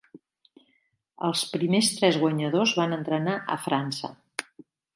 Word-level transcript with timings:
Els 1.27 1.43
primers 1.57 1.91
tres 1.99 2.19
guanyadors 2.25 2.75
van 2.81 2.99
entrenar 2.99 3.39
a 3.57 3.61
França. 3.69 4.13